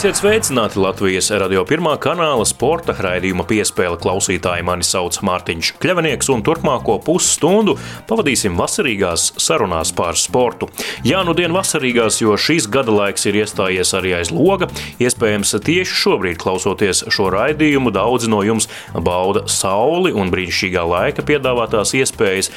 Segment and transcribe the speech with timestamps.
[0.00, 4.64] Esiet sveicināti Latvijas radio pirmā kanāla sporta raidījuma piespēle klausītāji.
[4.64, 7.74] Mani sauc Mārtiņš Kļavinieks, un turpmāko pusstundu
[8.08, 10.70] pavadīsim vasarīgās sarunās par sportu.
[11.04, 14.70] Jā, nu dien vasarīgās, jo šīs gada laiks ir iestājies arī aiz loga.
[15.04, 21.92] Iespējams, tieši šobrīd, klausoties šo raidījumu, daudzi no jums bauda sauli un brīnišķīgā laika piedāvātās
[22.00, 22.48] iespējas.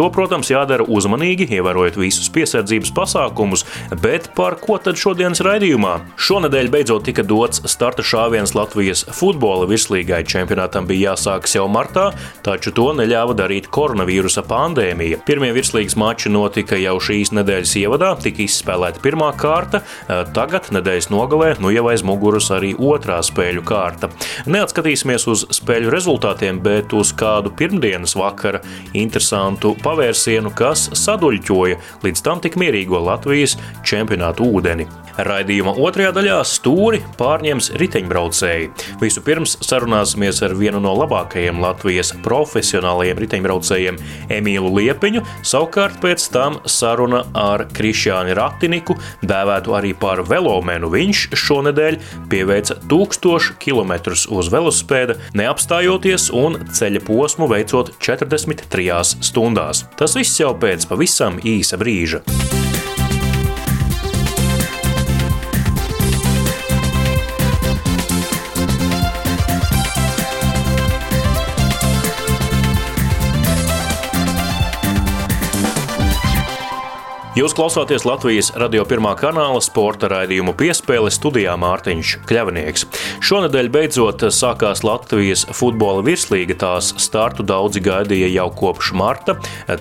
[0.00, 3.68] To, protams, jādara uzmanīgi, ievērojot visus piesardzības pasākumus,
[4.00, 5.98] bet par ko tad šodienas raidījumā?
[6.16, 10.20] Šonadēļ beidzot tika dots starta šāviens Latvijas futbola virslīgai.
[10.22, 12.12] Čempionātam bija jāsākas jau martā,
[12.46, 15.18] taču to neļāva darīt koronavīrusa pandēmija.
[15.26, 19.80] Pirmie virslīgas mači notika jau šīs nedēļas ievadā, tika izspēlēta pirmā kārta,
[20.36, 24.12] tagad nedēļas nogalē nu jau aiz muguras arī otrā spēļu kārta.
[24.46, 28.62] Neatskatīsimies uz spēļu rezultātiem, bet uz kādu pirmdienas vakara
[28.94, 34.86] interesantu pavērsienu, kas saduļķoja līdz tam tik mierīgo Latvijas čempionātu ūdeni.
[35.16, 36.40] Raidījuma otrajā daļā
[36.76, 38.68] stūri pārņems riteņbraucēji.
[39.00, 44.00] Vispirms sarunāsimies ar vienu no labākajiem Latvijas profesionālajiem riteņbraucējiem,
[44.36, 45.22] Emīlu Liepiņu.
[45.40, 50.92] Savukārt pēc tam saruna ar Krišjānu Ratiniku, dēvētu arī par velomenu.
[50.92, 51.98] Viņš šonadēļ
[52.32, 53.96] pieveica 1000 km
[54.36, 59.86] uz velospēda, neapstājoties un ceļa posmu veicot 43 stundās.
[59.96, 62.24] Tas viss jau pēc pavisam īsa brīža.
[77.36, 82.86] Jūs klausāties Latvijas radio pirmā kanāla sporta raidījumu piespēle studijā Mārtiņš Kļavnieks.
[83.28, 86.56] Šonadēļ beidzot sākās Latvijas futbola virslīga.
[86.62, 89.34] Tās startu daudzi gaidīja jau kopš marta.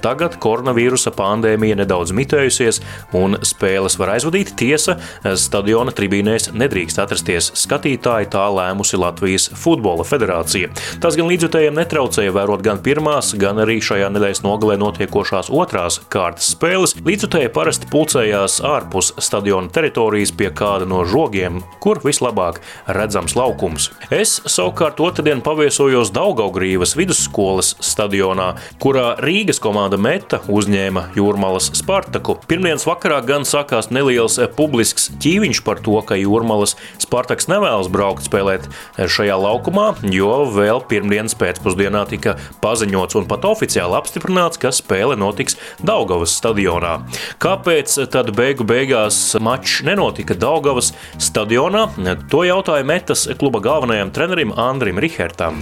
[0.03, 2.81] Tagad koronavīrusa pandēmija nedaudz mitējusies
[3.16, 4.52] un spēles var aizvadīt.
[4.59, 10.74] Tiesa, stadiona tribīnēs nedrīkst atrasties skatītāji, tā lēmusi Latvijas futbola federācija.
[11.00, 16.52] Tas gan līdzjutējiem netraucēja vērot gan pirmās, gan arī šajā nedēļas nogalē notiekošās otrās kārtas
[16.58, 17.00] spēles.
[17.00, 22.57] Līdzjutēji Komiteja parasti pulcējās ārpus stadiona teritorijas pie kāda no žogiem, kur vislabāk
[22.89, 23.91] redzams laukums.
[24.09, 32.39] Es savukārt otrdien paviesojos Daugaugrīvas vidusskolas stadionā, kurā Rīgas komanda Meta uzņēma Jūrmalas Spartaku.
[32.50, 36.73] Pirmdienas vakarā gan sākās neliels publisks ķīviņš par to, ka Jūrmalas
[37.05, 38.66] Spartaks nevēlas braukt spēlēt
[38.97, 45.61] šajā laukumā, jo vēl pirmdienas pēcpusdienā tika paziņots un pat oficiāli apstiprināts, ka spēle notiks
[45.85, 46.97] Daugavas stadionā.
[47.41, 51.90] Kāpēc tad beigu beigās mačs nenotika Daugavas stadionā?
[52.31, 55.59] To jautāja Metas kluba galvenajam trenerim Andrim Rihertam.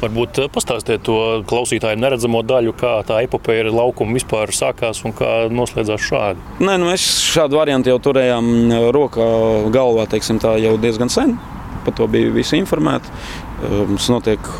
[0.00, 1.16] Varbūt eh, pastāstiet to
[1.48, 6.44] klausītāju neredzamo daļu, kā tā epopeja ar laukumu vispār sākās un kā noslēdzās šādi.
[6.64, 7.04] Nē, nu mēs
[7.34, 9.28] šādu variantu jau turējām eh, rokā
[9.74, 11.36] galvā teiksim, jau diezgan sen.
[11.84, 13.12] Par to bija visi informēti.
[13.12, 14.50] Eh, mums notiek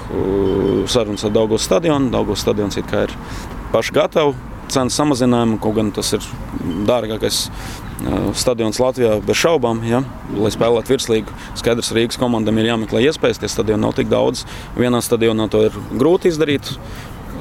[0.92, 2.12] sarunas ar Daugos stadionu.
[2.12, 3.16] Daugos stadions ir
[3.72, 6.24] paši gatavi cenu samazinājumu, kaut gan tas ir
[6.88, 7.46] dārgākais
[8.34, 9.82] stadions Latvijā bez šaubām.
[9.86, 10.02] Ja?
[10.36, 13.40] Lai spēlētu virslīgu, skaidrs, Rīgas komandam ir jāmeklē iespējas.
[13.42, 14.46] Tie stadioni nav tik daudz.
[14.78, 16.74] Vienā stadionā to ir grūti izdarīt.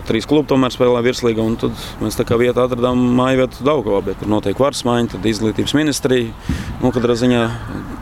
[0.10, 4.00] Trīs klubi tomēr spēlē virslīgā, un tad mēs tā kā vietā atradām māju vietu Daugavā,
[4.08, 6.32] bet tur notiek varas maiņa, tad izglītības ministrija.
[6.82, 7.44] Nu, katrā ziņā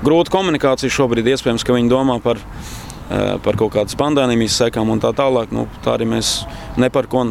[0.05, 2.39] grūta komunikācija šobrīd iespējams, ka viņi domā par,
[3.09, 5.51] par kaut kādas pandēmijas sekām un tā tālāk.
[5.51, 6.37] Nu, tā arī mēs
[6.79, 7.25] ne par ko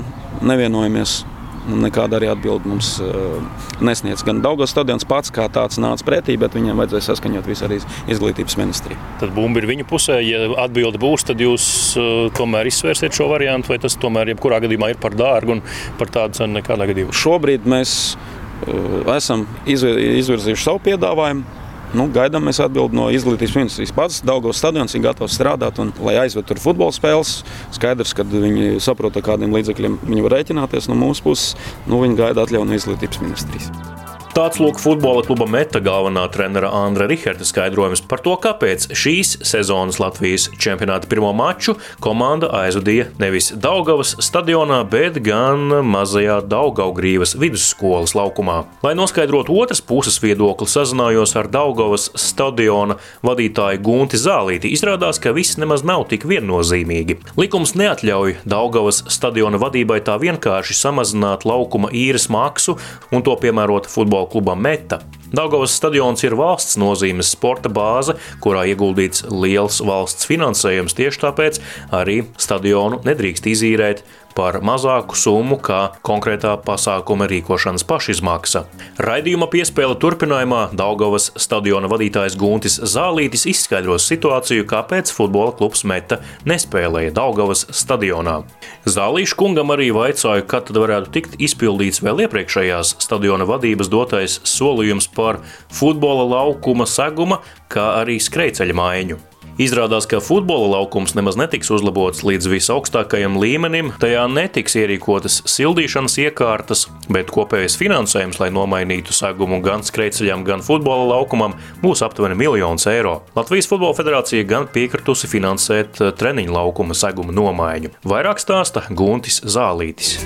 [0.45, 1.23] nevienojamies
[1.67, 3.41] nekāda arī atbilde mums uh,
[3.85, 4.23] nesniedz.
[4.27, 7.81] Gan Daugos stadions pats kā tāds nāca pretī, bet viņiem vajadzēja saskaņot visu arī
[8.13, 9.01] izglītības ministriju.
[9.23, 10.21] Tad bumba ir viņu pusē.
[10.27, 11.67] Ja atbilde būs, tad jūs
[11.99, 15.63] uh, tomēr izsvērsiet šo variantu, vai tas tomēr jebkurā gadījumā ir par dārgu un
[16.01, 17.15] par tādu cenu nekādā gadījumā?
[17.17, 21.66] Šobrīd mēs uh, esam izvirzījuši savu piedāvājumu.
[21.97, 23.95] Nu, gaidām mēs atbildi no izglītības ministrijas.
[23.97, 27.39] Pats Daugos stadions ir gatavs strādāt, un, lai aizvedu tur futbola spēles.
[27.77, 31.55] Skaidrs, ka viņi saprot, kādiem līdzekļiem viņi var rēķināties no mūsu puses.
[31.89, 34.06] Nu, viņi gaida atļauju no izglītības ministrijas.
[34.37, 39.97] Tāds lūk futbola kluba meta galvenā trenera Andra Riharta skaidrojums par to, kāpēc šīs sezonas
[39.97, 48.59] Latvijas čempionāta pirmo maču komanda aizvadīja nevis Daugavas stadionā, bet gan mazajā Daugaugrīvas vidusskolas laukumā.
[48.85, 54.75] Lai noskaidrotu otras puses viedokli, sazinājos ar Daugavas stadiona vadītāju Gunti Zālīti.
[54.77, 57.23] Izrādās, ka viss nemaz nav tik viennozīmīgi.
[57.41, 62.77] Likums neatļauj Daugavas stadiona vadībai tā vienkārši samazināt laukuma īres maksu
[63.09, 65.01] un to piemērot futbola klubam Meta.
[65.35, 68.15] Daugavas stadions ir valsts nozīmes sporta bāze,
[68.45, 70.95] kurā ieguldīts liels valsts finansējums.
[70.97, 71.59] Tieši tāpēc
[71.99, 74.05] arī stadionu nedrīkst izīrēt
[74.37, 78.67] par mazāku summu kā konkrētā pasākuma rīkošanas pašizmaksa.
[79.03, 87.15] Raidījuma piespēle turpinājumā Daugavas stadiona vadītājs Guntis Zālītis izskaidros situāciju, kāpēc futbola klubs Meta nespēlēja
[87.17, 88.43] Daugavas stadionā.
[88.87, 95.09] Zālīšu kungam arī vaicāja, kad tad varētu tikt izpildīts vēl iepriekšējās stadiona vadības dotais solījums
[95.17, 95.41] par
[95.73, 97.41] futbola laukuma seguma,
[97.73, 99.23] kā arī skrejceļa mājiņu.
[99.57, 106.83] Izrādās, ka futbola laukums nemaz netiks uzlabots līdz visaugstākajam līmenim, tajā netiks ierīkotas sildīšanas iekārtas,
[107.09, 113.23] bet kopējais finansējums, lai nomainītu segumu gan skrejceļam, gan futbola laukumam, būs aptuveni miljons eiro.
[113.39, 117.95] Latvijas Futbola federācija gan piekritusi finansēt eh, treniņu laukuma seguma nomaiņu.
[118.05, 120.19] Vairāk stāsta Guntis Zālītis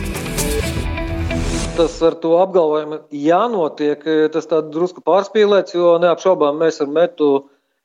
[1.80, 4.02] tas ar to apgalvojumu jānotiek.
[4.34, 7.30] Tas tā drusku pārspīlēts, jo neapšaubām mēs ar metu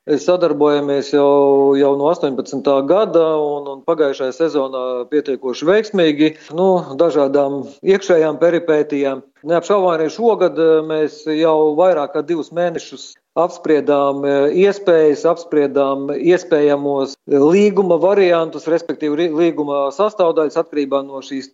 [0.06, 2.62] Sadarbojamies jau, jau no 18.
[2.86, 6.68] gada, un, un pagājušajā sezonā pietiekoši veiksmīgi, nu,
[7.00, 9.24] dažādām iekšējām peripētijām.
[9.50, 17.16] Neapšaubām arī šogad eh, mēs jau vairāk kā divus mēnešus apspriedām eh, iespējas, apspriedām iespējamos
[17.28, 21.52] līguma variantus, respektīvi līguma sastāvdaļas atkarībā no šīs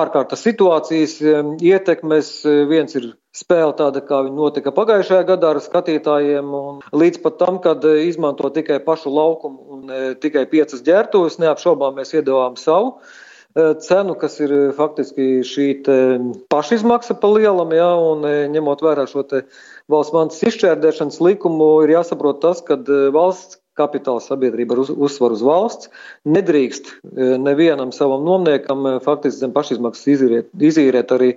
[0.00, 2.32] ārkārtas situācijas eh, ietekmes.
[2.70, 7.62] Viens ir spēle tāda, kā viņa notika pagājušajā gadā ar skatītājiem, un līdz pat tam,
[7.62, 12.96] kad izmanto tikai pašu laukumu un tikai piecas ģērbtuves, neapšaubām mēs iedavām savu
[13.82, 15.66] cenu, kas ir faktiski šī
[16.52, 18.22] pašizmaksa pa lielam, ja, un
[18.52, 19.42] ņemot vērā šo te
[19.92, 25.42] valsts mantas izšķērdēšanas likumu ir jāsaprot tas, ka e, valsts kapitāla sabiedrība ar uzsvaru uz
[25.46, 25.90] valsts
[26.26, 31.30] nedrīkst e, nevienam savam nomniekam e, faktiski zem pašizmaksas izīrēt, izīrēt arī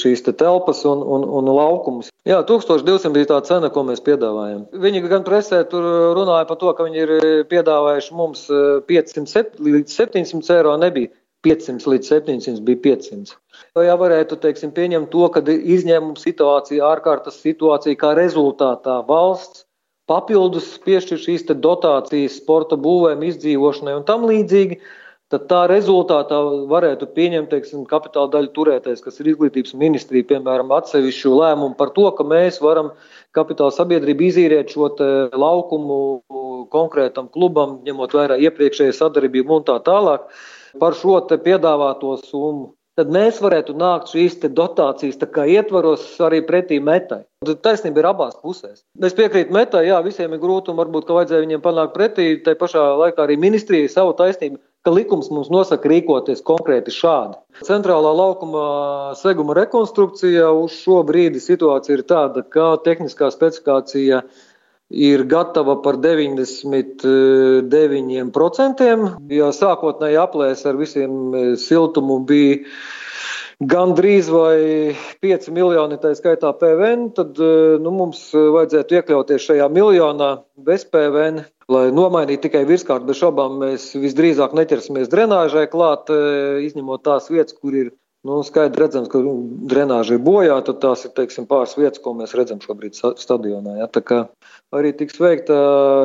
[0.00, 2.12] šīs te telpas un, un, un laukumus.
[2.26, 4.64] Jā, 1200 bija tā cena, ko mēs piedāvājam.
[4.86, 5.84] Viņi gan presē tur
[6.16, 7.14] runāja par to, ka viņi ir
[7.50, 8.48] piedāvājuši mums
[8.88, 11.12] 500 līdz 700 eiro nebija.
[11.46, 13.36] 500 līdz 700 bija 500.
[13.76, 19.66] Ja varētu teiksim, pieņemt to, ka izņēmuma situācija, ārkārtas situācija, kā rezultātā valsts
[20.08, 24.78] papildus piešķir šīs dotācijas sporta būvēm, izdzīvošanai un tam līdzīgi,
[25.34, 26.38] tad tā rezultātā
[26.70, 32.06] varētu pieņemt teiksim, kapitāla daļu turētais, kas ir izglītības ministrija, piemēram, atsevišķu lēmumu par to,
[32.16, 32.92] ka mēs varam
[33.36, 34.88] kapitāla sabiedrību izīrēt šo
[35.34, 36.00] laukumu
[36.72, 40.30] konkrētam klubam, ņemot vērā iepriekšēju sadarbību un tā tālāk
[40.80, 42.72] par šo piedāvāto summu.
[42.96, 45.18] Tad mēs varētu nākt šīs dotācijas
[45.52, 47.26] ietvaros arī pretī metai.
[47.44, 48.86] Taisnība ir abās pusēs.
[49.04, 52.30] Es piekrītu metai, jā, visiem ir grūti un varbūt vajadzēja viņiem panākt pretī.
[52.40, 57.36] Tā pašā laikā arī ministrija savu taisnību, ka likums mums nosaka rīkoties konkrēti šādi.
[57.68, 58.64] Centrālā laukuma
[59.20, 64.44] seguma rekonstrukcija uz šo brīdi situācija ir tāda, ka tehniskā specifikācija ir
[64.90, 68.82] ir gatava par 99%.
[69.34, 72.56] Ja sākotnēji aplēs ar visiem e, siltumu bija
[73.56, 74.92] gandrīz vai
[75.24, 81.36] 5 miljoni, tā skaitā PVN, tad e, nu, mums vajadzētu iekļauties šajā miljonā bez PVN.
[81.66, 86.18] Lai nomainītu tikai virskārtu, bez šaubām mēs visdrīzāk neķersimies drenāžai klāt, e,
[86.68, 87.90] izņemot tās vietas, kur ir
[88.26, 89.20] Nu, skaidri redzams, ka
[89.70, 90.72] drenāža ir bojāta.
[90.82, 93.76] Tās ir teiksim, pāris vietas, ko mēs redzam šobrīd stadionā.
[93.78, 94.22] Ja?
[94.74, 95.58] Arī tiks veikta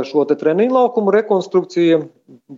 [0.05, 2.03] šo treniņu laukumu rekonstrukcija.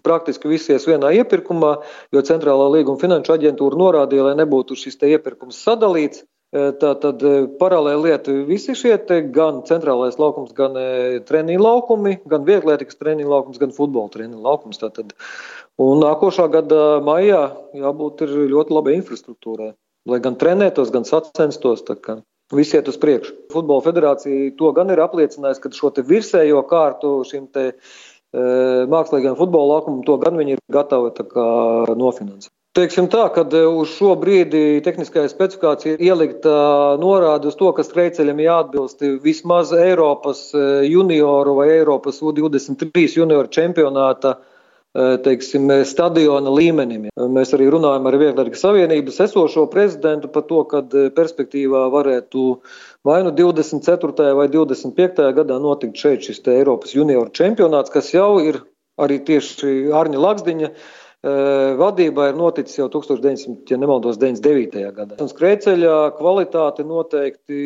[0.04, 1.78] Praktiski visies vienā iepirkumā,
[2.12, 6.26] jo Centrālā līguma finanšu aģentūra norādīja, lai nebūtu šis iepirkums sadalīts.
[6.54, 7.24] Tā tad
[7.58, 8.94] paralēli lieta visi šie
[9.34, 10.78] gan centrālais laukums, gan
[11.26, 14.78] treniņu laukumi, gan vieglietīgas treniņu laukums, gan futbola treniņu laukums.
[14.78, 15.16] Tātad
[15.82, 19.72] Un nākošā gada maijā jābūt ļoti labai infrastruktūrai,
[20.06, 21.82] lai gan trenētos, gan sacenstos.
[22.54, 23.34] Visi iet uz priekšu.
[23.50, 28.44] Futbola federācija to gan ir apliecinājusi, ka šo virsējo kārtu šim te, e,
[28.92, 31.10] mākslīgajam futbola laukumam, to gan viņi ir gatavi
[31.98, 32.54] nofinansēt.
[32.74, 36.54] Teiksim tā, ka uz šo brīdi tehniskajā specifikācijā ielikta
[36.98, 44.40] norāde uz to, ka skrejceļam jāatbilst vismaz Eiropas e, junioru vai Eiropas U23 junioru čempionāta
[44.94, 47.08] teiksim, stadiona līmenim.
[47.18, 52.44] Mēs arī runājam ar Vieglietas Savienības esošo prezidentu par to, ka eh, perspektīvā varētu
[53.06, 54.34] vai nu 24.
[54.38, 55.24] vai 25.
[55.40, 58.62] gadā notikt šeit šis Eiropas junioru čempionāts, kas jau ir
[59.02, 60.92] arī tieši Arņa Laksdiņa eh,
[61.24, 64.82] vadībā ir noticis jau 1999.
[64.82, 65.16] ja gadā.
[65.24, 67.60] Un skrejceļa kvalitāte noteikti,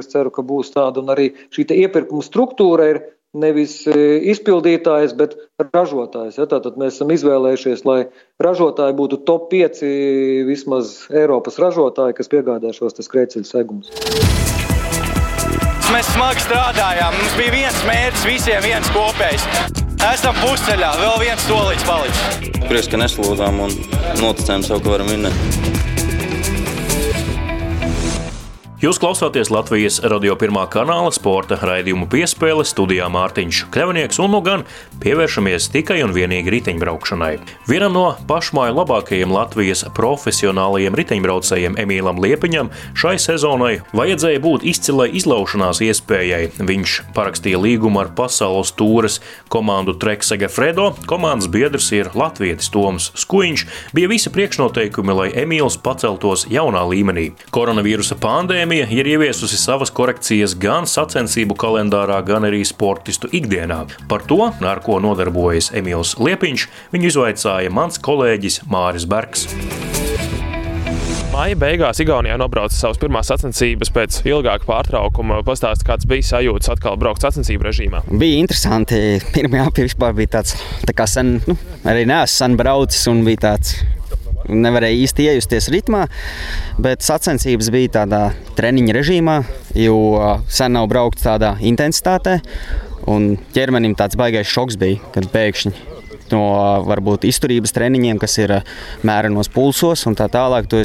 [0.00, 3.00] es ceru, ka būs tāda, un arī šī iepirkuma struktūra ir
[3.38, 3.94] nevis e,
[4.32, 6.40] izpildītājs, bet ražotājs.
[6.40, 6.48] Ja?
[6.50, 8.00] Tātad mēs esam izvēlējušies, lai
[8.42, 9.84] ražotāji būtu top 5
[10.48, 13.92] vismaz Eiropas ražotāji, kas piegādā šos skrejceļu segumus.
[15.92, 17.12] mēs smagi strādājām.
[17.20, 19.86] Mums bija viens mērķis, visiem viens kopējs.
[20.06, 22.52] Esam pusceļā, vēl viens solīts palicis.
[22.68, 23.72] Prieks, ka neslūdzām un
[24.20, 25.34] noticējām sev, ka varam vinnēt.
[28.78, 34.60] Jūs klausāties Latvijas radio pirmā kanāla sporta raidījumu piespēle studijā Mārtiņš Kļavnieks un nu gan
[35.02, 37.32] pievēršamies tikai un vienīgi riteņbraukšanai.
[37.66, 45.82] Vienam no pašmāju labākajiem Latvijas profesionālajiem riteņbraucējiem Emīlam Liepiņam šai sezonai vajadzēja būt izcilai izlaušanās
[45.88, 46.52] iespējai.
[46.70, 49.18] Viņš parakstīja līgumu ar pasaules tūres
[49.50, 53.66] komandu Treksega Fredo, komandas biedrs ir Latvijas Toms Skuiņš,
[53.98, 57.32] bija visi priekšnoteikumi, lai Emīls paceltos jaunā līmenī.
[57.50, 63.78] Koronavīrusa pandēmija Pandēmija ir ieviesusi savas korekcijas gan sacensību kalendārā, gan arī sportistu ikdienā.
[64.10, 69.48] Par to, ar ko nodarbojas Emīls Liepiņš, viņu izvaicāja mans kolēģis Māris Bergs.
[71.32, 75.40] Māja beigās Igaunijā nobrauca savas pirmās sacensības pēc ilgāka pārtraukuma.
[75.48, 78.04] Pastāst, kāds bija sajūta atkal braukt sacensību režīmā?
[78.20, 79.16] Bija interesanti.
[79.32, 81.56] Pirmā vispār bija tāds, tā kā sen, nu,
[81.88, 83.78] arī neesmu sen braucis un bija tāds
[84.48, 86.06] nevarēja īsti iejusties ritmā,
[86.80, 88.22] bet sacensības bija tādā
[88.58, 89.38] treniņa režīmā,
[89.78, 89.98] jo
[90.48, 92.40] sen nav braukts tādā intensitātē.
[93.08, 95.98] Un ķermenim tāds baisais šoks bija, kad pēkšņi
[96.32, 96.42] no
[96.84, 98.54] varbūt izturības treniņiem, kas ir
[99.06, 100.68] mērenos pulsos un tā tālāk.
[100.70, 100.82] Tu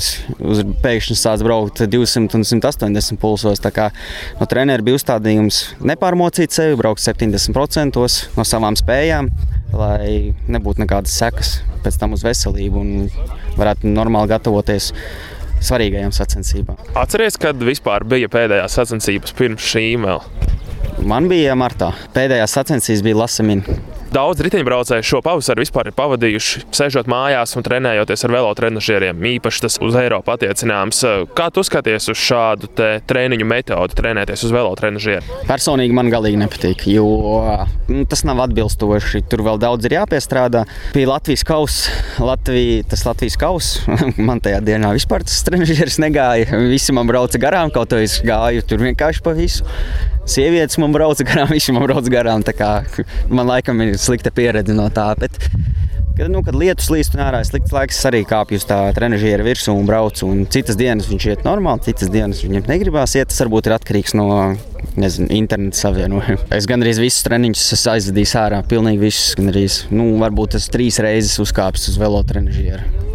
[0.84, 3.62] pēkšņi sāc braukt 200 un 180 pulsos.
[3.64, 3.90] Tā kā
[4.40, 8.00] no treneru bija uzstādījums nepārmocīt sevi, braukt 70%
[8.38, 9.32] no savām spējām,
[9.74, 12.92] lai nebūtu nekādas sekas pēc tam uz veselību un
[13.60, 14.92] varētu normāli gatavoties
[15.64, 16.80] svarīgajām sacensībām.
[17.00, 20.24] Atcerieties, kad vispār bija pēdējās sacensības pirms šīm vēl?
[21.08, 21.92] Man bija martā.
[22.16, 23.78] Pēdējās sacensības bija Lasamina.
[24.14, 29.24] Daudz riteņbraucēju šo pavasari vispār ir pavadījuši, sēžot mājās un trenējoties ar velotrenažieriem.
[29.40, 31.00] Īpaši tas uz Eiropu attiecināms.
[31.34, 32.70] Kā tu skaties uz šādu
[33.10, 35.40] treniņu metodi, trenēties uz velotrenažieru?
[35.50, 37.08] Personīgi man galīgi nepatīk, jo
[37.90, 39.24] nu, tas nav atbilstoši.
[39.34, 40.68] Tur vēl daudz ir jāpiestrādā.
[40.94, 43.98] Pie Latvijas kausa, Latvija, tas Latvijas kausa,
[44.30, 46.62] man tajā dienā vispār tas trenažieris negāja.
[46.70, 49.66] Visi man brauca garām, kaut ko es gāju tur vienkārši pa visu.
[50.24, 52.44] Sievietes man brauca garām, visi man brauca garām.
[53.34, 55.10] Man laikam ir slikta pieredze no tā.
[55.20, 55.40] Bet,
[56.14, 58.78] Kad, nu, kad lietus līst un ārā ir slikts laiks, es arī kāpju uz tā
[58.94, 60.28] trenižiera virsmu un braucu.
[60.30, 63.32] Un citas dienas viņš iet normāli, citas dienas viņam negribās iet.
[63.32, 64.28] Tas varbūt ir atkarīgs no
[64.94, 66.38] nezinu, interneta savienojuma.
[66.54, 69.34] Es gandrīz visus treniņus aizvedīju ārā, pilnīgi visus.
[69.42, 73.13] Gandrīz, nu, varbūt es trīs reizes uzkāpu uz velotrenižieru.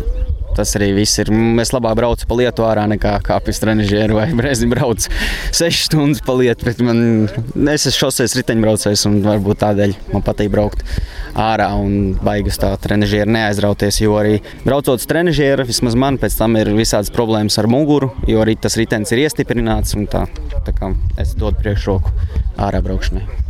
[0.58, 1.30] Tas arī viss ir.
[1.30, 5.06] Mēs labāk braucam pa lietu ārā nekā kāpjas trenižieru vai brezi brauc
[5.54, 6.66] 6 stundas pa lietu.
[6.82, 7.28] Man,
[7.70, 10.82] es esmu šoseis riteņbraucējs un varbūt tādēļ man patīk braukt
[11.38, 14.02] ārā un baigas tā trenižieru neaizrauties.
[14.02, 18.42] Jo arī braucot uz trenižieru, vismaz man pēc tam ir visādas problēmas ar muguru, jo
[18.42, 20.26] arī tas ritenis ir iestiprināts un tā,
[20.66, 20.90] tā kā
[21.22, 22.16] es dodu priekšroku
[22.58, 23.47] ārā braukšanai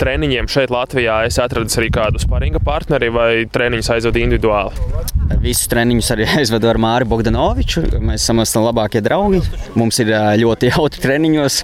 [0.00, 5.02] treniņiem šeit, Latvijā, es atradu arī kādu sparinga partneri vai treniņus aizvedu individuāli?
[5.42, 7.84] Visus treniņus arī aizvedu ar Māri Bogdanoviču.
[8.04, 9.42] Mēs esam labākie draugi.
[9.78, 10.12] Mums ir
[10.42, 11.58] ļoti jautri treniņos.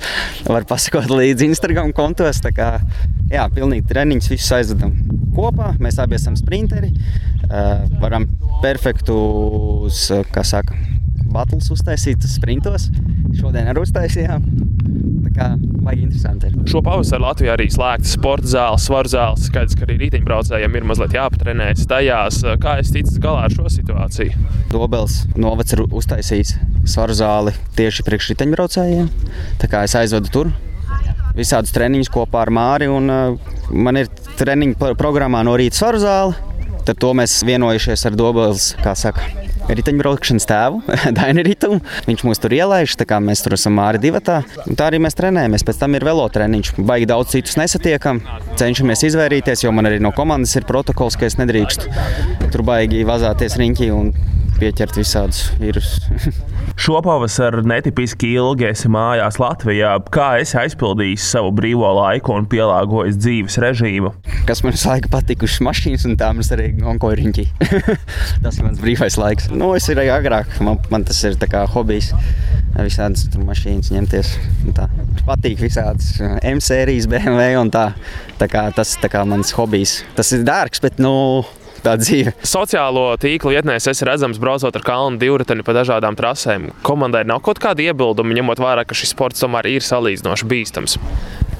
[0.49, 2.43] Var pasakot līdzi Instagram kontos.
[2.57, 2.71] Kā,
[3.33, 4.95] jā, pilnīgi treniņus visus aizvedam
[5.37, 5.75] kopā.
[5.83, 6.93] Mēs abi esam sprinteri.
[8.03, 8.27] Varam
[8.62, 10.77] perfektus, kā saka,
[11.33, 12.88] battles uztaisīt sprintos.
[13.38, 14.45] Šodien arī uztaisījām.
[15.38, 15.52] Kā
[15.87, 16.49] baigi interesanti.
[16.50, 16.64] Ir.
[16.68, 19.47] Šo pavasari Latvijā arī slēgts sporta zāles, svaru zāles.
[19.47, 22.40] Skaidrs, ka arī rītiņbraucējiem ir mazliet jāpatrenējas tajās.
[22.62, 24.49] Kā es ticu galā ar šo situāciju?
[24.73, 26.57] Dobels novacs ir uztaisījis
[26.88, 29.12] svaru zāli tieši priekš rītiņbraucējiem.
[29.62, 30.52] Tā kā es aizvedu tur
[31.38, 32.90] visādus treniņus kopā ar Māri.
[32.90, 36.35] Un, uh, man ir treniņu programmā no rīta svaru zāle.
[36.88, 39.26] Tad to mēs vienojušies ar Dobels, kā saka,
[39.69, 40.83] riteņbraukšanas tēvu,
[41.19, 41.81] Dainu Ritumu.
[42.09, 44.41] Viņš mūs tur ielaiž, tā kā mēs tur esam divatā.
[44.67, 45.65] Un tā arī mēs trenējamies.
[45.67, 46.73] Pēc tam ir velotreniņš.
[46.89, 48.23] Baigi daudz citus nesatiekam,
[48.59, 51.93] cenšamies izvairīties, jo man arī no komandas ir protokols, ka es nedrīkstu
[52.53, 54.13] tur baigi vazāties riņķī un
[54.59, 56.35] pieķert visādus vīrusus.
[56.83, 59.97] Šopavasar netipiski ilgi esi mājās Latvijā.
[60.15, 64.12] Kā esi aizpildījis savu brīvo laiku un pielāgojis dzīves režīmu?
[64.49, 67.47] Kas man visu laiku patikušas mašīnas, un tā mums arī onkoiriņķi.
[68.45, 69.50] tas ir mans brīvais laiks.
[69.50, 71.38] Nu, es arī agrāk, man, man tas ir
[71.75, 72.12] hobijs.
[72.79, 74.35] Visādas mašīnas ņemties.
[75.27, 76.12] Patīk visādas
[76.47, 77.88] M sērijas, BMW un tā.
[78.38, 80.03] tā kā, tas ir mans hobijs.
[80.15, 81.43] Tas ir dārgs, bet nu,
[81.85, 82.35] tā dzīve.
[82.47, 86.70] Sociālo tīklu ietnēs esi redzams braucot ar kalnu divriteni pa dažādām trasēm.
[86.87, 90.99] Komandai nav kaut kāda iebilduma, ņemot vērā, ka šis sports tomēr ir salīdzinoši bīstams.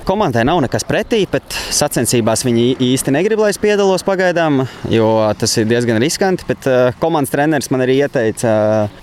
[0.09, 5.53] Komandai nav nekas pretī, bet sacensībās viņi īsti negrib, lai es piedalos pagaidām, jo tas
[5.61, 6.47] ir diezgan riskanti.
[6.49, 6.65] Bet
[7.03, 8.55] komandas treneris man arī ieteica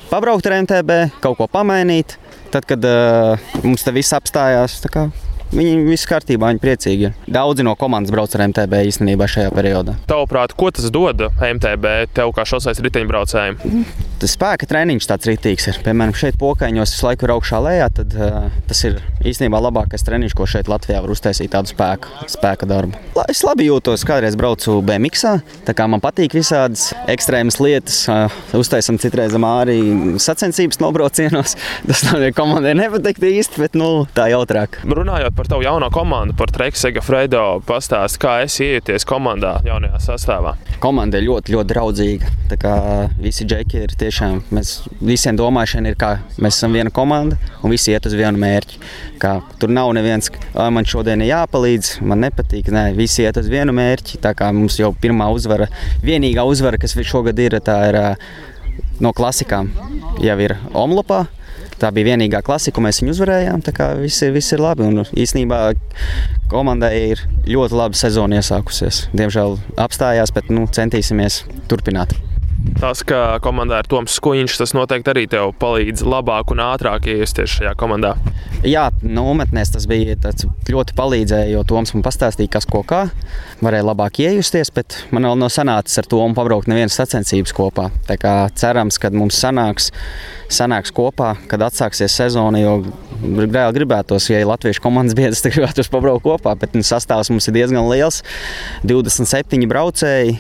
[0.10, 2.18] pabraukt ar MTB, kaut ko pamainīt.
[2.50, 5.10] Tad, kad uh, mums te viss apstājās, kā,
[5.54, 7.12] viņi viss kārtībā, viņi priecīgi.
[7.32, 9.98] Daudzi no komandas brauc ar MTB īstenībā šajā periodā.
[10.10, 13.62] Tavuprāt, ko tas dod MTB tev kā šoseis riteņbraucējiem?
[14.22, 15.80] Tas spēka treniņš tāds rītīgs ir.
[15.84, 20.36] Piemēram, šeit pokaņos visu laiku ir augšā lejā, tad uh, tas ir īstenībā labākais treniņš,
[20.38, 22.96] ko šeit Latvijā var uztaisīt tādu spēku, spēka darbu.
[23.18, 25.26] La, es labi jūtos, kādreiz braucu BMX,
[25.68, 27.98] tā kā man patīk visādas ekstrēmas lietas.
[28.08, 29.78] Uh, uztaisam citreiz arī
[30.22, 31.58] sacensības nobraucienos.
[31.90, 34.80] Tas nav komandai nepatikt īsti, bet nu, tā jautrāk.
[34.88, 40.56] Runājot par tavu jauno komandu, par Treksega Fredo, pastāst, kā es ieties komandā jaunajā sastāvā.
[40.84, 42.34] Komanda ir ļoti, ļoti draudzīga.
[42.52, 42.76] Tā kā
[43.20, 47.94] visi džeki ir tiešām mēs visiem domāšana ir, ka mēs esam viena komanda un visi
[47.94, 48.82] iet uz vienu mērķi.
[49.22, 52.70] Kā, tur nav neviens, man šodien ir jāpalīdz, man nepatīk.
[52.74, 54.22] Nē, visi iet uz vienu mērķi.
[54.24, 55.70] Tā kā mums jau pirmā uzvara,
[56.06, 58.02] vienīgā uzvara, kas šogad ir, tā ir
[59.04, 59.72] no klasikām,
[60.24, 61.26] jau ir Omlopā.
[61.76, 63.64] Tā bija vienīgā klasika, ko mēs viņu uzvarējām.
[63.66, 64.86] Tā kā viss ir, viss ir labi.
[64.88, 65.60] Un īsnībā
[66.52, 69.10] komandai ir ļoti laba sezona iesākusies.
[69.16, 72.16] Diemžēl apstājās, bet nu, centīsimies turpināt.
[72.76, 77.54] Tas, ka komandā ir Toms Skuņš, tas noteikti arī tev palīdz labāk un ātrāk iesties
[77.60, 78.16] šajā komandā.
[78.66, 80.16] Jā, nometnēs tas bija
[80.74, 83.04] ļoti palīdzēja, jo Toms man pastāstīja, kas ko kā.
[83.64, 87.92] Varēja labāk iejusties, bet man vēl nav sanācis ar Tomu pabraukt nevienas sacensības kopā.
[88.10, 89.92] Tā kā cerams, ka mums sanāks,
[90.52, 92.80] sanāks kopā, kad atsāksies sezona, jo
[93.22, 97.48] reāli gribētos, ja ir latviešu komandas biedrs, tad gribētos pabraukt kopā, bet nu, sastāvs mums
[97.48, 98.24] ir diezgan liels.
[98.90, 100.40] 27 braucēji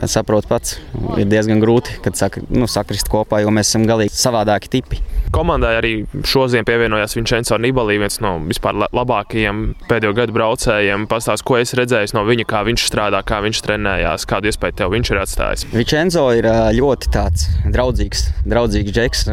[0.00, 0.78] Kā saprotu, pats
[1.20, 5.00] ir diezgan grūti, kad sak, nu, sakrist kopā, jo mēs esam galīgi savādāki tipi.
[5.34, 5.90] Komandai arī
[6.24, 11.04] šodien pievienojās Vincenzo Nibali, viens no vispār labākajiem pēdējo gadu braucējiem.
[11.10, 14.96] Pastāst, ko es redzēju no viņa, kā viņš strādā, kā viņš trenējās, kādu iespēju tev
[14.96, 15.68] viņš ir atstājis.
[15.76, 16.48] Vincenzo ir
[16.80, 19.26] ļoti tāds draudzīgs, draudzīgs džeks.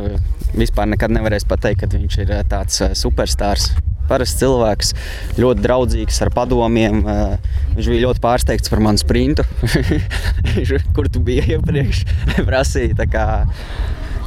[0.58, 3.72] Vispār nekad nevarēs pateikt, ka viņš ir tāds superstarps
[4.10, 4.94] parasts cilvēks,
[5.40, 7.04] ļoti draudzīgs ar padomiem.
[7.78, 9.46] Viņš bija ļoti pārsteigts par manu sprintu,
[10.96, 12.04] kur tu biji iepriekš.
[12.50, 12.98] prasīja,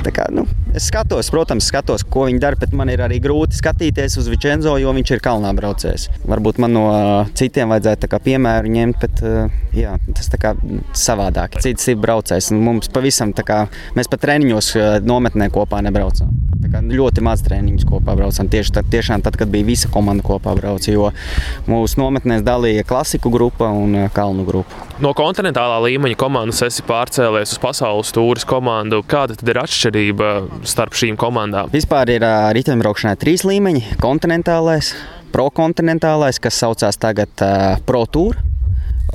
[0.01, 3.59] Tā kā, nu, es skatos, protams, skatos, ko viņi dara, bet man ir arī grūti
[3.59, 6.09] skatīties uz Vincenzo, jo viņš ir kalnā braucējs.
[6.31, 11.61] Varbūt man no uh, citiem vajadzētu piemēru ņemt, bet uh, jā, tas ir savādāk.
[11.65, 12.53] Cits ir braucējs.
[12.57, 13.65] Mums pavisam tā kā
[13.99, 16.41] mēs pat treniņos uh, nometnē kopā nebraucām
[16.79, 18.49] ļoti maz treniņus kopā braucām.
[18.51, 21.11] Tieši tad, tiešām tad, kad bija visa komanda kopā brauc, jo
[21.71, 24.87] mūsu nometnēs dalīja klasiku grupa un eh, kalnu grupa.
[25.01, 29.03] No kontinentālā līmeņa komandas esi pārcēlies uz pasaules tūris komandu.
[29.09, 30.31] Kāda tad ir atšķirība
[30.67, 31.71] starp šīm komandām?
[31.73, 34.95] Vispār ir uh, riteņbraukšanai trīs līmeņi- kontinentālais,
[35.35, 38.39] prokontinentālais, kas saucās tagad uh, Pro Tour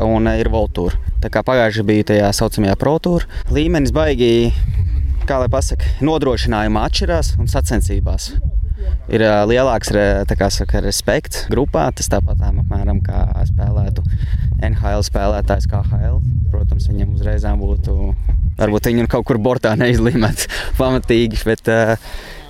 [0.03, 0.99] un ir Voltūra.
[1.23, 4.51] Tā kā pagājušajā bija tajā saucamajā protūra līmenis, baigi
[5.25, 8.33] kā lai pasakā, nodrošinājumā atšķirās un sacensībās.
[9.09, 9.89] Ir lielāks
[10.53, 11.87] saka, respekts grupā.
[11.95, 14.03] Tas tāpat tā, apmēram, kā spēlētu
[14.65, 16.19] NHL spēlētājs, kā HL.
[16.51, 18.13] Protams, viņam uzreiz būtu,
[18.59, 20.47] varbūt viņu kaut kur bortā neizlīmēt
[20.81, 21.43] pamatīgi.
[21.45, 21.69] Bet,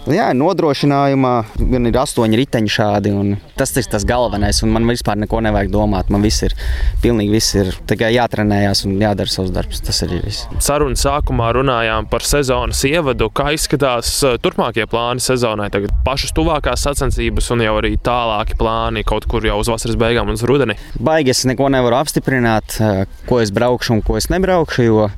[0.05, 3.13] Jā, nodrošinājumā gan ir astoņi riteņi šādi.
[3.57, 4.59] Tas ir tas galvenais.
[4.69, 6.11] Man vispār neko nevajag domāt.
[6.13, 6.53] Man viss ir
[7.01, 9.81] pilnīgi viss ir tikai jātrenējas un jādara savs darbs.
[9.81, 10.45] Tas arī viss.
[10.61, 13.31] Sarunas sākumā runājām par sezonas ievadu.
[13.33, 14.13] Kā izskatās
[14.45, 15.71] turpmākie plāni sezonai?
[15.73, 20.29] Tagad pašas tuvākās sacensības un jau arī tālāki plāni kaut kur jau uz vasaras beigām
[20.29, 20.77] un uz rudeni.
[21.01, 22.77] Baigi es neko nevaru apstiprināt,
[23.25, 24.85] ko es braukšu un ko es nebraukšu.
[24.85, 25.09] Jo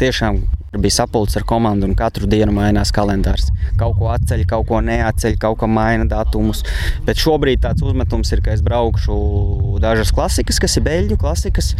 [0.00, 0.40] tiešām
[0.76, 3.48] bija sapulcs ar komandu un katru dienu mainās kalendārs.
[3.80, 6.62] Kaut ko atceļ, kaut ko neatceļ, kaut kā maina datumus.
[7.06, 9.16] Bet šobrīd tāds uzmetums ir, ka es braukšu
[9.82, 11.72] dažas klasikas, kas ir beļģu klasikas.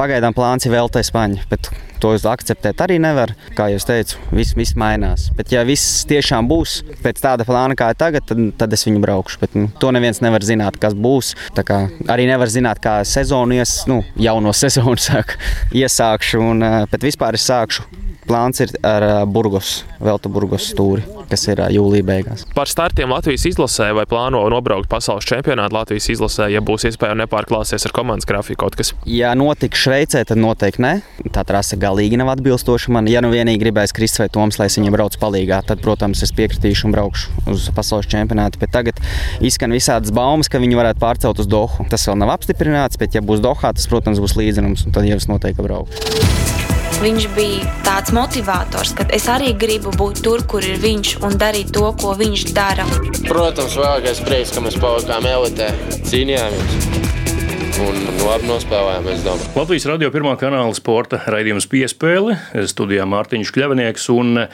[0.00, 1.68] Pagaidām plāns ir vēl te spaņu, bet
[2.00, 3.34] to akceptēt arī nevar.
[3.52, 5.26] Kā jau teicu, viss, viss mainās.
[5.36, 9.42] Bet ja viss tiešām būs pēc tāda plāna, kā tagad, tad, tad es viņu braukšu.
[9.42, 11.34] Bet, nu, to neviens nevar zināt, kas būs.
[12.08, 15.36] Arī nevar zināt, kā sezonu ies, nu, jauno sezonu sāk,
[15.76, 16.40] iesākšu.
[16.48, 17.84] Un, bet vispār es sākšu
[18.30, 22.44] plāns ir ar Burgos, Velta Burgos stūri, kas ir jūlijā beigās.
[22.54, 27.86] Par startiem Latvijas izlasē vai plāno nobraukt pasaules čempionātu Latvijas izlasē, ja būs iespēja nepārklāsies
[27.88, 28.92] ar komandas grafiku kaut kas?
[29.08, 30.92] Ja notiks Šveicē, tad noteikti nē.
[31.34, 33.08] Tā trase galīgi nav atbilstoša man.
[33.10, 36.88] Ja nu vienīgi gribēs Kristus vai Toms, lai viņam braucu palīgā, tad, protams, es piekritīšu
[36.88, 38.60] un braukšu uz pasaules čempionātu.
[38.62, 39.00] Bet tagad
[39.44, 41.88] izskan visādas baumas, ka viņi varētu pārcelt uz Dohu.
[41.90, 45.20] Tas vēl nav apstiprināts, bet ja būs Dohā, tas, protams, būs līdzinums, un tad jau
[45.20, 46.59] es noteikti braukšu.
[47.00, 51.72] Viņš bija tāds motivators, ka es arī gribu būt tur, kur ir viņš un darīt
[51.72, 52.84] to, ko viņš dara.
[53.24, 55.70] Protams, vēlākais prieks, ka mēs palikām elitē,
[56.10, 57.19] cīnījāmies.
[57.80, 59.48] Un labi nospēlējām, es domāju.
[59.56, 62.36] Latvijas radio pirmā kanāla sporta raidījums piespēle.
[62.68, 64.44] Studijā Mārtiņš Kļavinieks un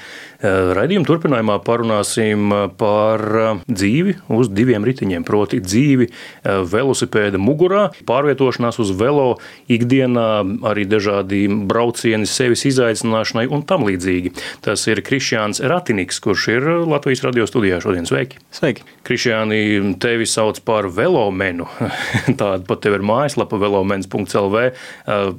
[0.76, 3.22] raidījuma turpinājumā parunāsim par
[3.66, 6.08] dzīvi uz diviem ritiņiem, proti dzīvi
[6.44, 9.36] velosipēda mugurā, pārvietošanās uz velo
[9.72, 10.28] ikdienā,
[10.68, 14.34] arī dažādi braucieni sevis izaicināšanai un tam līdzīgi.
[14.66, 18.08] Tas ir Krišjāns Ratiniks, kurš ir Latvijas radio studijā šodien.
[18.08, 18.40] Sveiki!
[18.54, 18.86] Sveiki!
[19.06, 21.68] Krišjāni, tevi sauc par velomenu.
[22.40, 24.64] Tāda pat tev ir mājaslapa velomens.lv.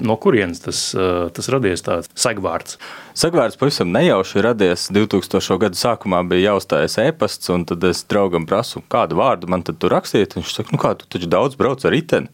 [0.02, 0.82] No kurienes tas,
[1.38, 2.80] tas radies tāds segvārds?
[3.18, 5.60] Segvārds pavisam nejauši radies 2000.
[5.62, 10.36] gada sākumā bija jāuzstājas e-pasts, un tad es draugam prasu, kādu vārdu man tur rakstīt.
[10.38, 12.30] Viņš saka, nu kā tu taču daudz brauc ar riteni,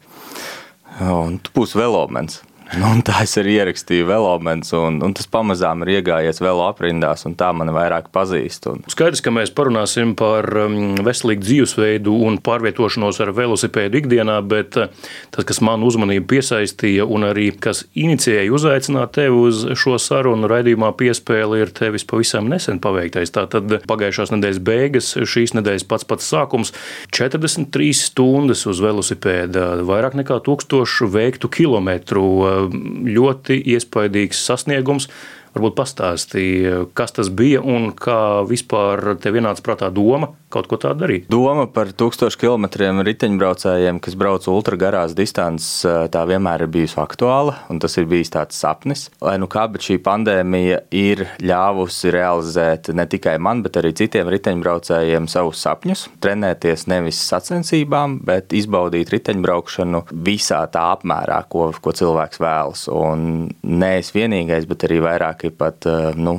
[1.04, 2.42] un tu būsi velomens.
[2.74, 7.36] Nu, tā es arī ierakstīju velomens, un, un tas pamazām ir iegājies velo aprindās, un
[7.38, 8.66] tā man vairāk pazīst.
[8.72, 8.80] Un...
[8.90, 14.90] Skaidrs, ka mēs parunāsim par um, veselīgu dzīvesveidu un pārvietošanos ar velosipēdu ikdienā, bet uh,
[15.36, 20.90] tas, kas man uzmanību piesaistīja un arī kas inicijēja uzaicināt tevi uz šo sarunu raidījumā
[20.98, 23.36] piespēli, ir tevis pavisam nesen paveiktais.
[23.38, 26.74] Tātad pagājušās nedēļas beigas, šīs nedēļas pats pats sākums-
[27.14, 32.26] 43 stundas uz velosipēda, vairāk nekā tūkstošu veiktu kilometru
[32.70, 35.10] ļoti iespaidīgs sasniegums.
[35.54, 41.04] Varbūt pastāstīja, kas tas bija un kā vispār te vienāds prātā doma kaut ko tādu
[41.06, 41.28] darīt.
[41.34, 45.82] Doma par tūkstošu kilometriem riteņbraucējiem, kas brauc ultragarās distances,
[46.14, 49.08] tā vienmēr ir bijusi aktuāla, un tas ir bijis tāds sapnis.
[49.24, 54.30] Lai nu kā, bet šī pandēmija ir ļāvusi realizēt ne tikai man, bet arī citiem
[54.34, 62.42] riteņbraucējiem savus sapņus, trenēties nevis sacensībām, bet izbaudīt riteņbraukšanu visā tā apmērā, ko, ko cilvēks
[62.44, 62.86] vēlas.
[62.94, 65.02] Un ne es vienīgais, bet arī
[65.44, 66.38] vairāki pat nu,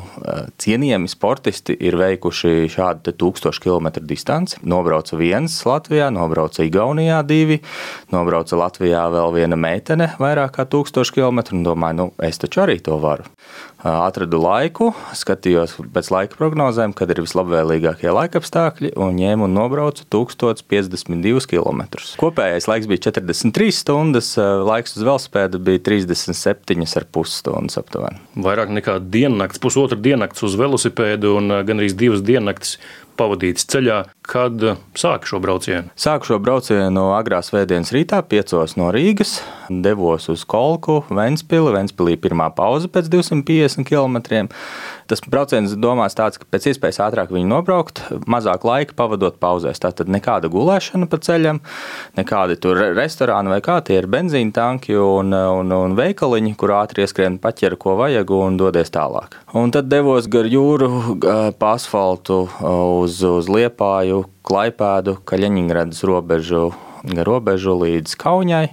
[0.61, 4.63] cienījami sportisti ir veikuši šādu tūkstošu kilometru distanci.
[4.65, 7.61] Nobrauca viens Latvijā, nobrauca Igaunijā divi,
[8.15, 12.79] nobrauca Latvijā vēl viena meitene vairāk kā tūkstošu kilometru un domāju, nu, es taču arī
[12.81, 13.29] to varu.
[13.85, 21.45] Atradu laiku, skatījos pēc laika prognozēm, kad ir vislabvēlīgākie laikapstākļi un ņēmu un nobraucu 1052
[21.51, 21.83] km.
[22.21, 28.25] Kopējais laiks bija 43 stundas, laiks uz velospēda bija 37,5 stundas aptuveni.
[28.41, 32.79] Vairāk nekā diennakts, pusotra diennakts uz velosipēdu un gan arī divas diennakts
[33.21, 34.63] pavadīts ceļā, kad
[34.97, 35.93] sāku šo braucienu?
[36.01, 39.39] Sāku šo braucienu agrā svētdienas rītā, 5 no Rīgas.
[39.69, 41.73] Devos uz Kolku, Ventspili.
[41.75, 44.49] Ventspilī pirmā pauze pēc 250 km.
[45.09, 49.83] Tas brauciens domās tāds, ka pēc iespējas ātrāk viņu nobraukt, mazāk laika pavadot pauzēs.
[49.83, 51.61] Tātad nekāda gulēšana pa ceļam,
[52.17, 57.05] nekādi tur restorāni vai kā tie ir benzīna tanki un, un, un veikaliņi, kur ātri
[57.05, 59.37] ieskrien paķer, ko vajag un dodies tālāk.
[59.53, 60.89] Un tad devos gar jūru,
[61.61, 64.14] pa asfaltu uz, uz Liepāju,
[64.47, 66.65] Klaipēdu, Kaļiņģeradas robežu,
[67.29, 68.69] robežu līdz Kaunijai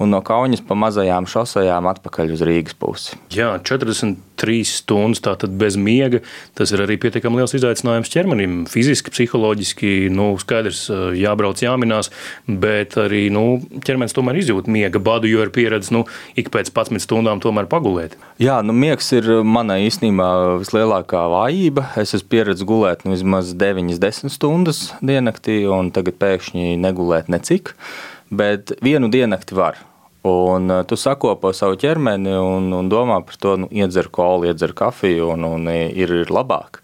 [0.00, 3.16] un no Kaunas pa mazajām šosejām atpakaļ uz Rīgas pusi.
[3.34, 6.22] Jā, 43 stundas tātad bez miega.
[6.58, 8.56] Tas ir arī pietiekami liels izaicinājums ķermenim.
[8.70, 10.86] Fiziski, psiholoģiski, nu, skaidrs,
[11.18, 12.10] jābrauc, jāminās,
[12.46, 16.04] bet arī nu, ķermenis tomēr izjūt miega badu, jo ir pieredze nu,
[16.38, 18.16] ik pēc 11 stundām tomēr pagulēt.
[18.42, 20.30] Jā, nu, miegs ir mana īstenībā
[20.62, 21.90] vislielākā vājība.
[22.00, 27.76] Es esmu pieredzējis gulēt nu, vismaz 9-10 stundas diennaktī, un tagad pēkšņi negulēt necik.
[28.32, 29.80] Bet vienu diennakti var.
[30.24, 35.32] Un tu sakopo savu ķermeni un, un domā par to, nu, iedzer kolu, iedzer kafiju
[35.34, 36.78] un, un ir, ir labāk.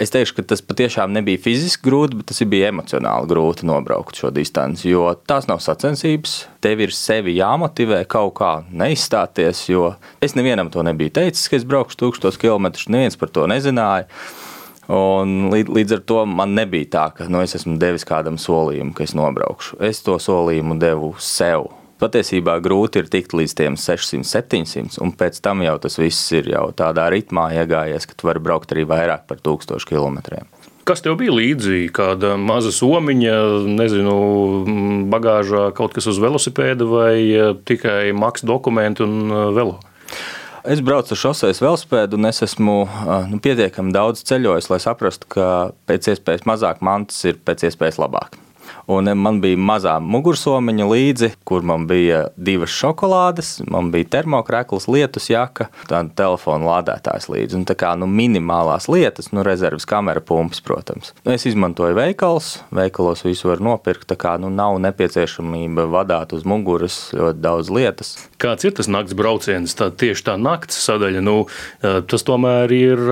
[0.00, 4.30] Es teikšu, ka tas patiešām nebija fiziski grūti, bet tas bija emocionāli grūti nobraukt šo
[4.32, 4.88] distanci.
[4.88, 9.66] Jo tās nav sacensības, tev ir sevi jāmotivē kaut kā neizstāties.
[9.68, 14.08] Jo es nevienam to nebiju teicis, ka es braukšu tūkstošus kilometrus, neviens par to nezināja.
[14.92, 18.94] Un līdz, līdz ar to man nebija tā, ka nu, es esmu devis kādam solījumu,
[18.94, 19.80] ka es nobraukšu.
[19.82, 21.72] Es to solījumu devu sev.
[21.96, 26.50] Patiesībā grūti ir tikt līdz tiem 600, 700, un pēc tam jau tas viss ir
[26.52, 30.20] jau tādā ritmā iegājies, ka tu vari braukt arī vairāk par 1000 km.
[30.86, 31.88] Kas tev bija līdzi?
[31.96, 34.12] Kāda maza somiņa, nezinu,
[35.10, 37.16] bagāžā kaut kas uz velosipēda vai
[37.66, 39.80] tikai maks dokumenti un velo?
[40.66, 42.74] Es braucu ar šoseis velospēdu, un es esmu
[43.30, 45.46] nu, pietiekami daudz ceļojis, lai saprastu, ka
[45.86, 48.34] pēc iespējas mazāk mantas ir pēc iespējas labāk.
[48.86, 55.26] Un man bija mazā mugursomiņa līdzi, kur man bija divas šokolādes, man bija termokrēkls, lietus
[55.32, 57.58] jaka, tāda telefona lādētājs līdzi.
[57.58, 61.10] Un tā kā nu, minimālās lietas, nu, rezerves kamera pumps, protams.
[61.24, 66.46] Nu, es izmantoju veikals, veikalos visu var nopirkt, tā kā nu, nav nepieciešamība vadāt uz
[66.46, 68.14] muguras ļoti daudz lietas.
[68.38, 69.74] Kāds ir tas nakts brauciens?
[69.74, 71.36] Tā tieši tā nakts sadaļa, nu,
[71.82, 73.02] tas tomēr ir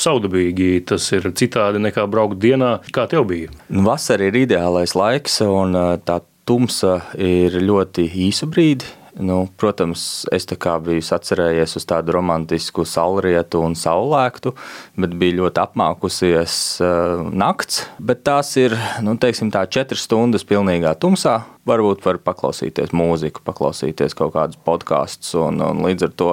[0.00, 2.78] saudabīgi, tas ir citādi nekā braukt dienā.
[2.94, 3.52] Kā tev bija?
[3.68, 5.09] Nu, vasara ir ideālais laiks,
[5.46, 8.96] un tā tumsa ir ļoti īsu brīdi.
[9.20, 14.52] Nu, protams, es biju sacerējies uz tādu romantisku saulrietu un saulēktu,
[14.96, 17.82] bet bija ļoti apmākusies uh, nakts.
[17.98, 21.40] Bet tās ir nu, teiksim, tā, četras stundas pilnīgā tumsā.
[21.68, 26.30] Varbūt var paklausīties mūziku, paklausīties kaut kādus podkāstus, un, un līdz ar to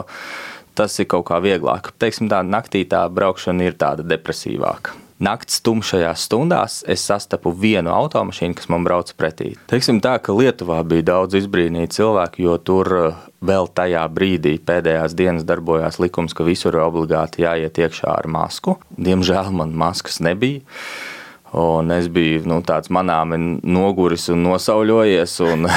[0.77, 1.91] tas ir kaut kā vieglāk.
[1.99, 8.57] Teiksim, tā naktī tā braukšana ir tāda depresīvāka naktas tumšajās stundās es sastapu vienu automašīnu,
[8.57, 9.53] kas man brauca pretī.
[9.69, 15.17] Teiksim tā, ka Lietuvā bija daudz izbrīnīti cilvēki, jo tur eh, vēl tajā brīdī, pēdējās
[15.17, 18.77] dienas, darbojās likums, ka visur ir obligāti jāiet iekšā ar masku.
[18.97, 20.65] Diemžēl man maskas nebija.
[21.55, 25.35] Un es biju nu, tāds manāmi noguris un nosauļojies.
[25.47, 25.67] Un,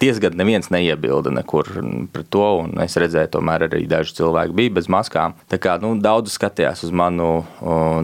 [0.00, 1.68] Tiesgad neviens neiebilda nekur
[2.12, 2.46] pret to.
[2.84, 5.36] Es redzēju, tomēr arī daži cilvēki bija bez maskām.
[5.52, 7.44] Tā kā nu, daudz skatījās uz manu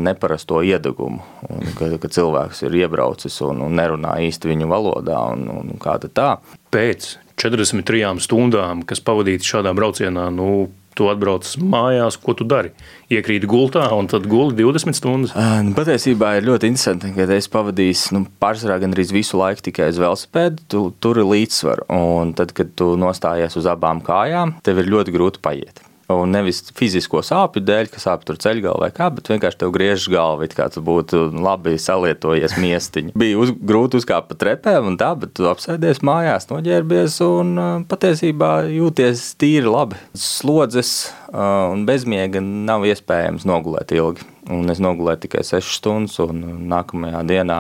[0.03, 5.23] neparasto iedegumu, un, ka, ka cilvēks ir iebraucis un, un nerunā īsti viņu valodā.
[5.33, 6.35] Un, un kā tā?
[6.75, 12.73] Pēc 43 stundām, kas pavadītas šādā braucienā, nu, tu atbrauc mājās, ko tu dari?
[13.13, 15.35] Iekrīt gultā un tad guli 20 stundas.
[15.65, 20.01] Nu, patiesībā ir ļoti interesanti, ka es pavadīju nu, pārsvarā gandrīz visu laiku tikai uz
[20.03, 20.65] velosipēdu.
[20.69, 25.15] Tu, tur ir līdzsvars, un tad, kad tu nostājies uz abām kājām, tev ir ļoti
[25.15, 25.88] grūti paiet.
[26.09, 30.07] Un nevis fizisko sāpju dēļ, ka sāp tur ceļgalā vai kā, bet vienkārši tev griežas
[30.09, 33.13] galva, it kā tu būtu labi salietojies miestiņā.
[33.19, 37.53] Bija uz, grūti uzkāpt pa trepēm un tā, bet tu apsēdies mājās, noģērbies un
[37.91, 40.01] patiesībā jūties tīri labi.
[40.17, 40.95] Slodzes
[41.29, 44.25] un bezmiega nav iespējams nogulēt ilgi.
[44.49, 46.41] Un es nogulēju tikai 6 stundas, un
[46.73, 47.59] nākamajā dienā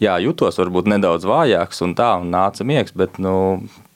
[0.00, 3.34] jā, jutos varbūt nedaudz vājāks, un tā, un nāca miegs, bet nu,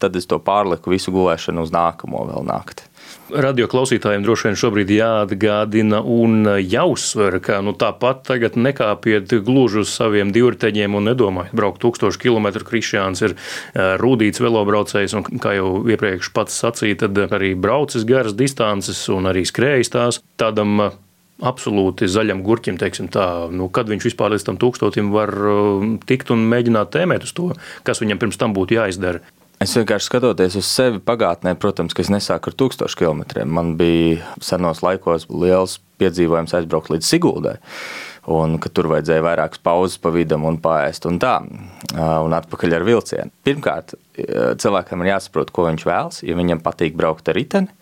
[0.02, 2.86] tad es to pārliku visu gulēšanu uz nākamo vēl nakti.
[3.30, 9.94] Radio klausītājiem droši vien šobrīd jāatgādina un jāuzsver, ka nu, tāpat tagad nekāpiet gluži uz
[9.94, 12.66] saviem divriteņiem un nedomājiet braukt tūkstošu kilometru.
[12.66, 13.34] Krišjāns ir
[14.02, 19.42] rūtīts velobraucējs un, kā jau iepriekš pats sacīja, tad arī braucis garas distances un arī
[19.48, 20.90] skrējis tās tādam
[21.44, 25.34] absolūti zaļam gurķim, teiksim tā, nu, kad viņš vispār līdz tam tūkstotim var
[26.08, 27.50] tikt un mēģināt tēmēt uz to,
[27.84, 29.24] kas viņam pirms tam būtu jāizdara.
[29.62, 33.48] Es vienkārši skatoties uz sevi pagātnē, protams, ka es nesāku ar tūkstošu kilometriem.
[33.48, 37.54] Man bija senos laikos liels piedzīvojums aizbraukt līdz Siguldai.
[38.36, 41.38] Un ka tur vajadzēja vairākas pauzes pa vidam un pāriest un tā,
[41.94, 43.32] un atpakaļ ar vilcienu.
[43.46, 43.94] Pirmkārt,
[44.60, 46.20] cilvēkam ir jāsaprot, ko viņš vēlas.
[46.26, 47.72] Ja viņam patīk braukt ar riteni,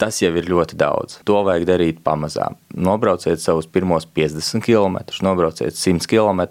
[0.00, 1.20] tas jau ir ļoti daudz.
[1.28, 2.56] To vajag darīt pamazām.
[2.74, 6.48] Nobrauciet savus pirmos 50 km, nobrauciet 100 km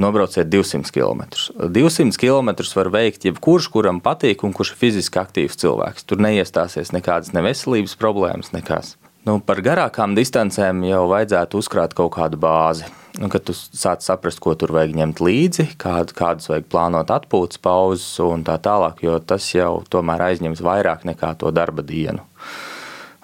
[0.00, 1.26] nobrauciet 200 km.
[1.58, 6.06] 200 km var veikt jebkurš, kuram patīk un kurš ir fiziski aktīvs cilvēks.
[6.08, 8.96] Tur neiestāsies nekādas neveselības problēmas, nekas.
[9.26, 12.86] Nu, par garākām distancēm jau vajadzētu uzkrāt kaut kādu bāzi.
[13.18, 17.60] Nu, kad tu sāc saprast, ko tur vajag ņemt līdzi, kād, kādas vajag plānot atpūtas
[17.60, 22.22] pauzes un tā tālāk, jo tas jau tomēr aizņems vairāk nekā to darba dienu.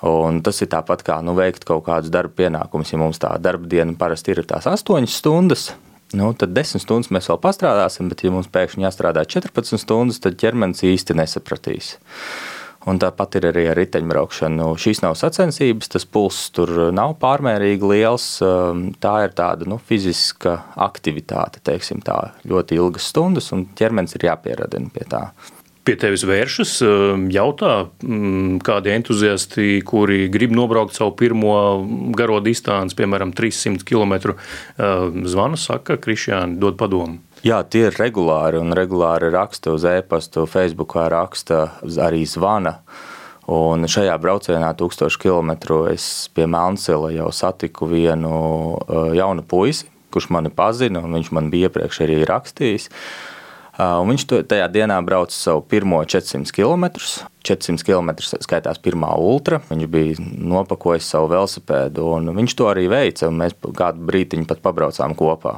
[0.05, 2.91] Un tas ir tāpat kā nu, veikt kaut kādus darba pienākumus.
[2.93, 5.71] Ja mums tā darba diena parasti ir tās 8 stundas,
[6.13, 10.37] Nu, tad 10 stundas mēs vēl pastrādāsim, bet, ja mums pēkšņi jāstrādā 14 stundas, tad
[10.39, 11.95] ķermenis īsti nesapratīs.
[12.85, 14.59] Un tāpat ir arī ar riteņbraukšanu.
[14.61, 18.27] Nu, šīs nav sacensības, tas pulss tur nav pārmērīgi liels.
[18.45, 24.29] Um, tā ir tāda nu, fiziska aktivitāte, teiksim, tā ļoti ilgas stundas, un ķermenis ir
[24.29, 25.31] jāpieradina pie tā
[25.85, 31.55] pie tevis vēršas, um, jautā, mm, kādi entuziasti, kuri grib nobraukt savu pirmo
[32.17, 34.35] garo distanci, piemēram, 300 km,
[35.29, 37.21] zvana, saka, Krišjāni, dod padomu.
[37.45, 41.67] Jā, tie ir regulāri un regulāri raksta uz e-pastu, Facebookā raksta,
[42.01, 42.79] arī zvana.
[43.53, 45.51] Un šajā braucienā, 1000 km,
[45.93, 48.33] es pie Melncila jau satiku vienu
[48.81, 52.89] uh, jaunu puisi, kurš mani pazina, un viņš man bija iepriekš arī rakstījis.
[53.75, 56.87] Un viņš tajā dienā brauca savu pirmo 400 km.
[57.45, 59.59] 400 km skaitās pirmā ultra.
[59.69, 63.33] Viņš bija nopakojis savu velosipēdu, un viņš to arī veica.
[63.35, 65.57] Mēs kādu brīdiņu pat pabraucām kopā.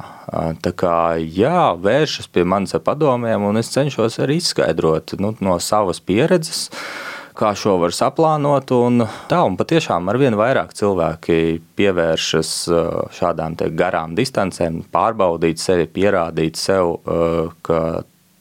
[0.65, 5.59] Tā kā jā, vēršas pie manis ar padomiem, un es cenšos arī izskaidrot nu, no
[5.63, 6.67] savas pieredzes
[7.37, 8.73] kā šo var saplānot.
[8.75, 11.39] Un tā, un patiešām ar vien vairāk cilvēki
[11.77, 12.51] pievēršas
[13.17, 16.97] šādām garām distancēm, pārbaudīt sevi, pierādīt sev,
[17.65, 17.81] ka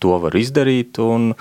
[0.03, 1.33] to var izdarīt, un,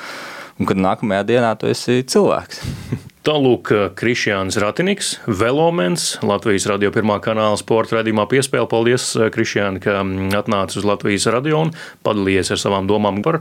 [0.59, 2.63] un kad nākamajā dienā tu esi cilvēks.
[3.25, 8.67] Tālūk, Krišjāns Ratiniks, Velomens, Latvijas radio pirmā kanāla sporta raidījumā piespēle.
[8.69, 10.03] Paldies, Krišjāni, ka
[10.37, 11.71] atnācis uz Latvijas radio un
[12.05, 13.39] padalījies ar savām domām par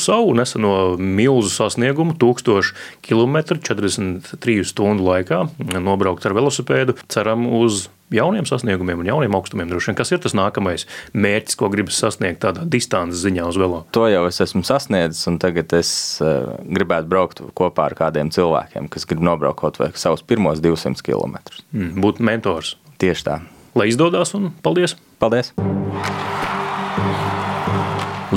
[0.00, 2.72] savu neseno milzu sasniegumu- 1000
[3.04, 5.44] km 43 stundu laikā
[5.76, 6.96] nobraukt ar velosipēdu.
[7.12, 9.68] Ceram uz jauniem sasniegumiem un jauniem augstumiem.
[9.70, 13.82] Droši vien, kas ir tas nākamais mērķis, ko gribas sasniegt tādā distances ziņā uz velo?
[13.96, 15.92] To jau es esmu sasniedzis, un tagad es
[16.24, 21.04] uh, gribētu braukt kopā ar kādiem cilvēkiem, kas grib nobraukt kaut vai savus pirmos 200
[21.04, 21.40] km.
[21.72, 22.76] Mm, būt mentors.
[22.98, 23.40] Tieši tā.
[23.78, 24.96] Lai izdodas un paldies!
[25.22, 25.52] Paldies!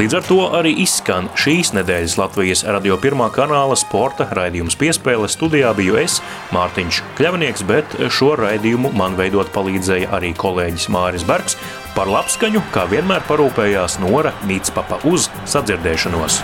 [0.02, 5.30] Līdz ar to arī izskan šīs nedēļas Latvijas radio pirmā kanāla sporta raidījums piespēle.
[5.30, 6.16] Studijā biju es,
[6.56, 11.60] Mārtiņš Kļavnieks, bet šo raidījumu man veidot palīdzēja arī kolēģis Māris Bergs.
[11.94, 16.42] Par labskaņu, kā vienmēr parūpējās Nora Mītspapa uz sadzirdēšanos.